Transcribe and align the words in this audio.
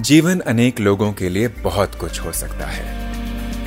जीवन 0.00 0.40
अनेक 0.40 0.80
लोगों 0.80 1.12
के 1.12 1.28
लिए 1.28 1.48
बहुत 1.48 1.94
कुछ 1.94 2.20
हो 2.20 2.32
सकता 2.32 2.66
है। 2.66 3.12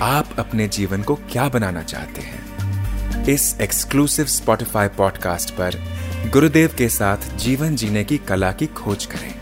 आप 0.02 0.30
अपने 0.40 0.68
जीवन 0.68 1.02
को 1.02 1.16
क्या 1.16 1.50
बनाना 1.50 1.82
चाहते 1.82 2.22
हैं? 2.22 2.46
इस 3.26 3.58
एक्सक्लूसिव 3.62 4.26
स्पॉटिफाई 4.26 4.88
पॉडकास्ट 4.88 5.50
पर 5.50 5.84
गुरुदेव 6.34 6.76
के 6.78 6.90
साथ 6.90 7.38
जीवन 7.38 7.76
जीने 7.76 8.04
की 8.04 8.18
कला 8.18 8.52
की 8.52 8.68
खोज 8.68 9.06
करें। 9.06 9.40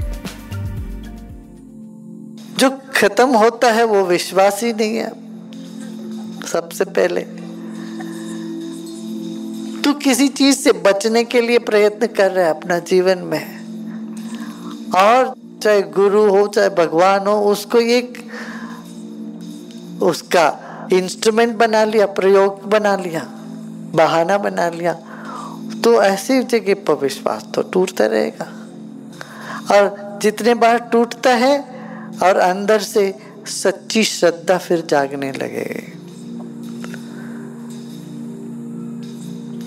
जो 2.59 2.69
खत्म 2.95 3.27
होता 3.27 3.71
है 3.71 3.83
वो 3.83 4.05
विश्वास 4.05 4.63
ही 4.63 4.73
नहीं 4.73 4.97
है। 4.97 5.09
सबसे 6.47 6.85
पहले 6.85 7.21
तू 9.81 9.93
किसी 9.93 10.27
चीज़ 10.27 10.57
से 10.57 10.71
बचने 10.71 11.23
के 11.23 11.41
लिए 11.41 11.59
प्रयत्न 11.59 12.07
कर 12.07 12.31
रहा 12.31 12.45
है 12.45 12.51
अपना 12.51 12.79
जीवन 12.79 13.17
में। 13.17 13.63
और 14.95 15.42
चाहे 15.63 15.81
गुरु 15.93 16.21
हो, 16.29 16.45
चाहे 16.47 16.69
भगवान 16.75 17.27
हो, 17.27 17.33
उसको 17.51 17.79
एक 17.79 18.17
उसका 20.03 20.45
इंस्ट्रूमेंट 20.93 21.55
बना 21.57 21.83
लिया, 21.83 22.05
प्रयोग 22.13 22.63
बना 22.69 22.95
लिया, 22.97 23.21
बहाना 23.95 24.37
बना 24.39 24.69
लिया 24.69 24.93
तो 25.83 26.01
ऐसी 26.03 26.41
जगह 26.43 26.73
पर 26.87 26.93
विश्वास 26.93 27.45
तो 27.55 27.61
टूटता 27.71 28.05
रहेगा। 28.05 28.45
और 29.71 30.19
जितने 30.21 30.53
बार 30.55 30.77
टूटता 30.91 31.33
है, 31.35 31.55
और 32.23 32.37
अंदर 32.37 32.79
से 32.81 33.03
सच्ची 33.47 34.03
श्रद्धा 34.03 34.57
फिर 34.57 34.85
जागने 34.89 35.31
लगेगी 35.31 35.91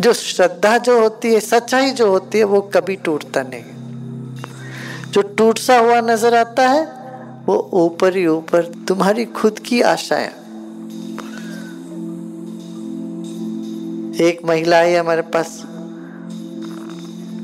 जो 0.01 0.13
श्रद्धा 0.13 0.77
जो 0.79 1.01
होती 1.01 1.33
है, 1.35 1.41
सच्चाई 1.41 1.91
जो 1.93 2.09
होती 2.11 2.39
है, 2.39 2.45
वो 2.45 2.61
कभी 2.75 2.97
टूटता 2.97 3.43
नहीं। 3.43 3.76
जो 5.17 5.23
टूट 5.23 5.59
सा 5.59 5.79
हुआ 5.79 6.01
नज़र 6.01 6.35
आता 6.35 6.69
है, 6.69 6.83
वो 7.47 7.71
ऊपर 7.73 8.17
ही 8.17 8.27
ऊपर 8.27 8.65
तुम्हारी 8.89 9.25
खुद 9.25 9.59
की 9.59 9.81
आशाएँ 9.81 10.29
एक 14.21 14.41
महिला 14.45 14.79
आई 14.79 14.95
हमारे 14.95 15.23
पास, 15.23 15.63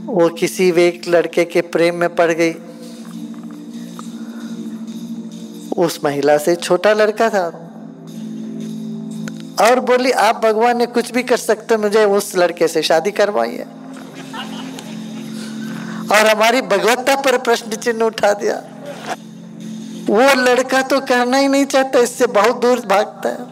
वो 0.06 0.28
किसी 0.28 0.70
एक 0.78 1.08
लड़के 1.08 1.44
के 1.44 1.60
प्रेम 1.60 1.94
में 1.94 2.14
पड़ 2.14 2.30
गई। 2.32 2.52
उस 5.76 6.00
महिला 6.04 6.38
से 6.38 6.56
छोटा 6.56 6.92
लड़का 6.92 7.30
था। 7.30 7.46
और 9.60 9.80
बोली, 9.80 10.10
आप 10.10 10.42
भगवान 10.44 10.78
ने 10.78 10.86
कुछ 10.86 11.12
भी 11.12 11.22
कर 11.22 11.36
सकते 11.36 11.76
मुझे 11.76 12.04
उस 12.04 12.36
लड़के 12.36 12.68
से 12.68 12.82
शादी 12.82 13.10
करवाई 13.10 13.50
है 13.50 13.81
और 16.10 16.26
हमारी 16.26 16.62
भगवत्ता 16.62 17.16
पर 17.16 17.38
प्रश्न 17.38 17.76
चिन्ह 17.76 18.04
उठा 18.04 18.32
दिया। 18.32 18.62
वो 20.10 20.42
लड़का 20.42 20.82
तो 20.82 21.00
करना 21.00 21.36
ही 21.36 21.48
नहीं 21.48 21.64
चाहता, 21.64 21.98
इससे 21.98 22.26
बहुत 22.26 22.60
दूर 22.60 22.80
भागता 22.80 23.28
है। 23.28 23.50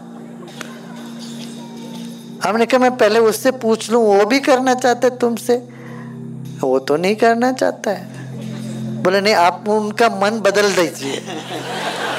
हमने 2.45 2.67
कहा, 2.67 2.81
मैं 2.81 2.97
पहले 2.97 3.19
उससे 3.21 3.51
पूछ 3.51 3.91
लू, 3.91 4.01
वो 4.01 4.25
भी 4.25 4.41
करना 4.41 4.75
चाहता 4.75 5.09
है 5.09 5.19
तुमसे? 5.19 5.57
वो 6.61 6.79
तो 6.79 6.97
नहीं 6.97 7.17
करना 7.17 7.53
चाहता 7.53 7.91
है। 7.91 9.03
बोले, 9.03 9.21
नहीं, 9.21 9.35
आप 9.35 9.65
उनका 9.69 10.09
मन 10.09 10.41
बदल 10.41 10.73
दीजिए। 10.73 11.23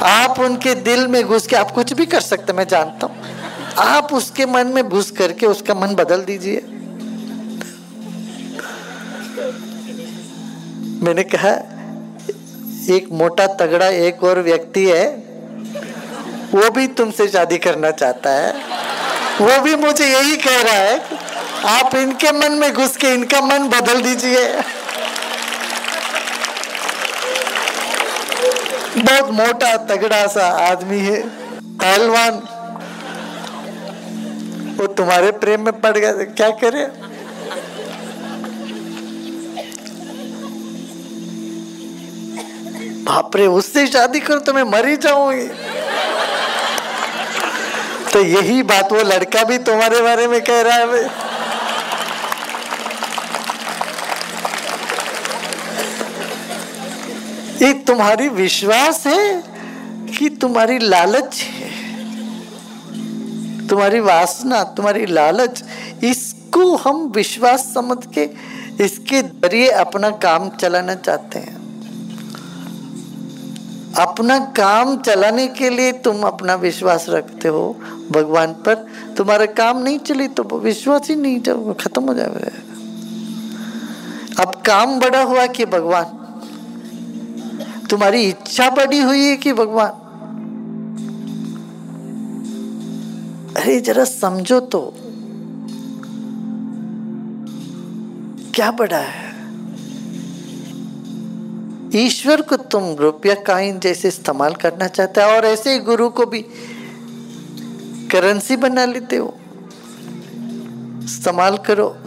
आप 0.02 0.40
उनके 0.40 0.76
दिल 0.76 1.08
में 1.08 1.24
घुस 1.24 1.48
के, 1.48 1.56
आप 1.56 1.72
कुछ 1.72 1.94
भी 1.94 2.06
कर 2.06 2.22
सकते 2.22 2.54
मैं 2.54 2.68
जानता 2.68 3.08
हूँ। 3.08 3.16
आप 3.78 4.14
उसके 4.14 4.46
मन 4.46 4.68
में 4.68 4.90
घुस 4.90 5.12
करके 5.12 5.46
उसका 5.46 5.74
मन 5.74 5.96
बदल 5.96 6.24
दीजिए। 6.24 6.81
मैंने 11.04 11.24
कहा, 11.26 11.52
एक 12.90 13.08
मोटा 13.12 13.46
तगड़ा 13.56 13.88
एक 13.88 14.24
और 14.24 14.40
व्यक्ति 14.40 14.86
है, 14.86 15.06
वो 16.54 16.70
भी 16.70 16.88
तुमसे 16.88 17.28
शादी 17.28 17.58
करना 17.58 17.92
चाहता 17.92 18.30
है। 18.30 18.52
वो 19.42 19.60
भी 19.62 19.76
मुझे 19.76 20.06
यही 20.06 20.36
कह 20.38 20.62
रहा 20.62 20.74
है, 20.74 21.00
आप 21.70 21.96
इनके 21.96 22.32
मन 22.32 22.52
में 22.52 22.74
घुस 22.74 22.98
के 22.98 23.14
इनका 23.14 23.42
मन 23.42 23.68
बदल 23.70 24.02
दीजिए। 24.02 24.48
बहुत 28.98 29.30
मोटा, 29.32 29.76
तगड़ा 29.88 30.26
सा 30.28 30.48
आदमी 30.62 31.00
है, 31.00 31.22
पहलवान। 31.78 32.42
वो 34.78 34.88
तुम्हारे 34.88 35.32
प्रेम 35.40 35.66
में 35.66 35.80
पड़ 35.82 35.98
गया, 35.98 36.12
क्या 36.14 36.50
करे? 36.64 36.88
बापरे 43.12 43.46
उससे 43.50 43.86
शादी 43.88 44.20
करो 44.20 44.40
तो 44.40 44.54
मैं 44.54 44.64
मर 44.64 44.88
ही 44.88 44.98
जाऊँगी। 44.98 45.48
तो 48.14 48.22
यही 48.22 48.62
बात 48.64 48.92
वो 48.92 49.02
लड़का 49.04 49.44
भी 49.44 49.58
तुम्हारे 49.68 50.02
बारे 50.02 50.28
में 50.28 50.40
कह 50.42 50.62
रहा 50.62 50.78
है 50.78 51.04
ये 57.62 57.74
तुम्हारी 57.88 58.28
विश्वास 58.30 59.06
है 59.08 59.44
कि 60.18 60.30
तुम्हारी 60.42 60.78
लालच 60.80 61.42
है? 61.42 61.70
तुम्हारी 63.68 64.00
वासना, 64.00 64.64
तुम्हारी 64.64 65.06
लालच, 65.06 65.64
इसको 66.04 66.76
हम 66.78 67.08
विश्वास 67.16 67.74
समझ 67.74 67.98
के 68.18 68.30
इसके 68.84 69.22
ज़रिए 69.22 69.70
अपना 69.80 70.10
काम 70.20 70.50
चलाना 70.58 70.96
चाहते 70.98 71.40
हैं। 71.40 71.61
अपना 74.00 74.38
काम 74.58 74.96
चलाने 74.98 75.48
के 75.48 75.70
लिए 75.70 75.92
तुम 75.92 76.22
अपना 76.24 76.56
विश्वास 76.56 77.06
रखते 77.10 77.48
हो 77.48 77.76
भगवान 78.12 78.54
पर। 78.54 78.76
तुम्हारा 79.18 79.46
काम 79.46 79.78
नहीं 79.78 80.00
चले 80.00 80.28
तो 80.28 80.44
विश्वास 80.60 81.10
ही 81.10 81.16
नहीं 81.16 81.40
जब 81.40 81.76
खत्म 81.80 82.04
हो 82.04 82.14
जाएगा। 82.14 82.50
अब 84.42 84.62
काम 84.66 85.00
बड़ा 85.00 85.22
हुआ 85.24 85.46
कि 85.48 85.66
भगवान, 85.66 86.06
तुम्हारी 87.90 88.22
इच्छा 88.24 88.70
बड़ी 88.70 89.00
हुई 89.00 89.26
है 89.26 89.36
कि 89.38 89.54
भगवान। 89.54 89.92
अरे 93.58 93.80
जरा 93.80 94.04
समझो 94.04 94.60
तो 94.60 94.82
क्या 98.56 98.72
बड़ा 98.72 98.98
है? 98.98 99.31
ईश्वर 101.96 102.42
को 102.42 102.58
तुम 102.58 102.96
रुपया 102.96 103.36
काइन 103.36 103.80
जैसे 103.80 104.08
इस्तेमाल 104.08 104.54
करना 104.54 104.88
चाहते 104.88 105.22
हो 105.22 105.28
और 105.28 105.46
ऐसे 105.46 105.74
ही 105.74 105.80
गुरु 105.80 106.10
को 106.10 106.26
भी 106.26 106.46
करेंसी 108.12 108.56
बना 108.56 108.86
लेते 108.86 109.16
हो। 109.16 109.38
इस्तेमाल 111.04 111.58
करो। 111.58 111.98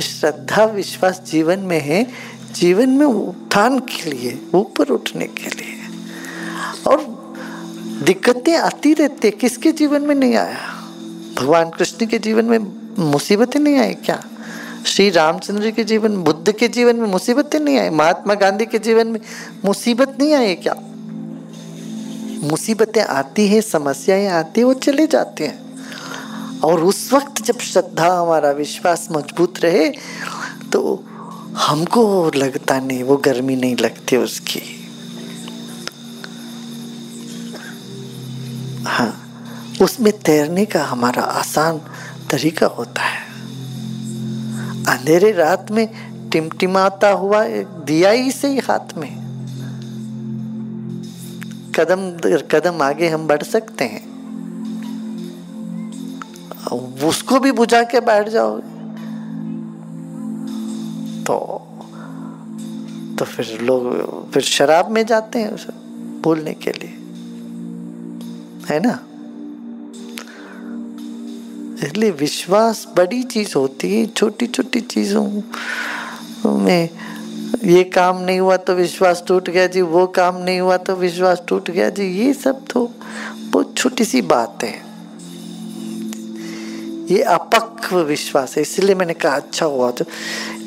श्रद्धा, 0.00 0.64
विश्वास 0.64 1.22
जीवन 1.26 1.58
में 1.58 1.80
है। 1.80 2.06
जीवन 2.52 2.88
में 2.88 3.06
उत्थान 3.06 3.78
के 3.78 4.10
लिए, 4.10 4.42
ऊपर 4.54 4.88
उठने 4.88 5.26
के 5.26 5.46
लिए। 5.46 5.78
और 6.86 7.26
दिक्कतें 8.02 8.58
आती 8.58 8.94
रहती 8.94 9.28
है। 9.28 9.30
किसके 9.30 9.72
जीवन 9.72 10.02
में 10.02 10.14
नहीं 10.14 10.36
आया? 10.36 10.82
भगवान 11.38 11.70
कृष्ण 11.70 12.06
के 12.06 12.18
जीवन 12.18 12.44
में 12.44 12.72
मुसीबतें 12.98 13.60
नहीं 13.60 13.78
आई 13.78 13.94
क्या? 13.94 14.24
श्री 14.86 15.08
रामचंद्र 15.10 15.70
के 15.70 15.84
जीवन 15.84 16.16
बुद्ध 16.16 16.52
के 16.52 16.68
जीवन 16.68 16.96
में 16.96 17.08
मुसीबतें 17.08 17.58
नहीं 17.60 17.78
आई? 17.78 17.90
महात्मा 17.90 18.34
गांधी 18.34 18.66
के 18.66 18.78
जीवन 18.78 19.06
में 19.06 19.20
मुसीबत 19.64 20.16
नहीं 20.20 20.34
आई 20.34 20.54
क्या? 20.56 20.74
मुसीबतें 22.42 23.02
आती 23.02 23.46
हैं, 23.48 23.60
समस्याएँ 23.60 24.26
आती 24.28 24.60
हैं, 24.60 24.66
वो 24.66 24.74
चले 24.76 25.06
जाते 25.06 25.46
हैं। 25.46 26.60
और 26.60 26.84
उस 26.84 27.12
वक्त 27.12 27.42
जब 27.42 27.58
श्रद्धा 27.60 28.06
हमारा 28.12 28.50
विश्वास 28.52 29.08
मज़बूत 29.12 29.60
रहे 29.60 29.88
तो 30.72 31.04
हमको 31.58 32.30
लगता 32.36 32.78
नहीं, 32.80 33.02
वो 33.02 33.16
गर्मी 33.16 33.56
नहीं 33.56 33.76
लगती 33.76 34.16
उसकी। 34.16 34.62
हाँ 38.86 39.12
उसमें 39.82 40.12
तैरने 40.18 40.64
का 40.64 40.84
हमारा 40.84 41.22
आसान 41.22 41.80
तरीका 42.30 42.66
होता 42.68 43.02
है। 43.02 43.25
अंधेरे 44.88 45.32
रात 45.32 45.70
में 45.70 45.86
टिमटिमाता 46.30 47.10
हुआ 47.10 47.44
दिया 47.84 48.10
ही 48.10 48.30
से 48.30 48.48
ही 48.48 48.58
हाथ 48.58 48.96
में। 48.96 49.26
कदम 51.74 52.10
कदम 52.50 52.82
आगे 52.82 53.08
हम 53.08 53.26
बढ़ 53.26 53.42
सकते 53.42 53.84
हैं। 53.84 54.04
उसको 57.06 57.40
भी 57.40 57.52
बुझा 57.52 57.82
के 57.82 58.00
बैठ 58.00 58.28
जाओगे 58.28 58.74
तो 61.24 61.36
तो 63.18 63.24
फिर 63.24 63.60
लोग, 63.60 64.32
फिर 64.32 64.42
शराब 64.42 64.90
में 64.90 65.06
जाते 65.06 65.38
हैं 65.38 65.56
भूलने 66.22 66.52
के 66.52 66.70
लिए। 66.70 66.94
है 68.68 68.80
ना? 68.80 68.98
इसलिए 71.82 72.10
विश्वास 72.10 72.86
बड़ी 72.96 73.22
चीज़ 73.24 73.52
होती 73.56 73.94
है 73.94 74.06
छोटी 74.06 74.46
छोटी 74.46 74.80
चीज़ों 74.80 75.24
में। 76.56 76.88
ये 77.64 77.82
काम 77.84 78.20
नहीं 78.20 78.38
हुआ 78.40 78.56
तो 78.56 78.74
विश्वास 78.74 79.22
टूट 79.28 79.50
गया 79.50 79.66
जी, 79.66 79.80
वो 79.80 80.06
काम 80.06 80.36
नहीं 80.36 80.60
हुआ 80.60 80.76
तो 80.76 80.94
विश्वास 80.96 81.42
टूट 81.48 81.70
गया 81.70 81.88
जी। 81.90 82.04
ये 82.16 82.32
सब 82.34 82.64
तो 82.66 82.90
बहुत 83.50 83.76
छोटी 83.76 84.04
सी 84.04 84.22
बात 84.24 84.64
है। 84.64 84.74
ये 87.10 87.22
अपक्व 87.22 87.98
विश्वास 87.98 88.56
है, 88.56 88.62
इसलिए 88.62 88.94
मैंने 88.94 89.14
कहा 89.14 89.34
अच्छा 89.36 89.66
हुआ 89.66 89.90
तो। 89.90 90.04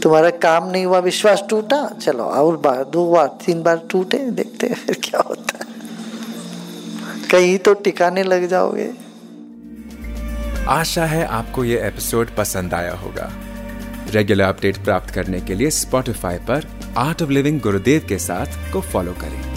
तुम्हारा 0.03 0.29
काम 0.39 0.69
नहीं 0.69 0.85
हुआ, 0.85 0.99
विश्वास 0.99 1.43
टूटा? 1.49 1.83
चलो, 2.01 2.23
और 2.23 2.57
बार, 2.57 2.83
दो 2.83 3.05
बार, 3.11 3.27
तीन 3.45 3.63
बार 3.63 3.81
टूटे, 3.91 4.17
देखते 4.17 4.67
हैं 4.67 4.75
फिर 4.75 4.99
क्या 5.03 5.23
होता 5.27 5.57
है। 5.57 5.67
कहीं 7.31 7.57
तो 7.57 7.73
टिकाने 7.73 8.23
लग 8.23 8.47
जाओगे। 8.47 8.91
आशा 10.69 11.05
है 11.05 11.25
आपको 11.25 11.63
ये 11.63 11.87
एपिसोड 11.87 12.35
पसंद 12.35 12.73
आया 12.73 12.93
होगा। 12.93 13.31
रेगुलर 14.09 14.43
अपडेट 14.43 14.77
प्राप्त 14.77 15.09
करने 15.09 15.41
के 15.41 15.55
लिए 15.55 15.69
स्पॉटिफाई 15.69 16.37
पर 16.37 16.65
आर्ट 16.97 17.21
ऑफ़ 17.21 17.29
लिविंग 17.29 17.61
गुरुदेव 17.61 18.05
के 18.09 18.17
साथ 18.17 18.73
को 18.73 18.81
फॉलो 18.81 19.13
करें। 19.13 19.48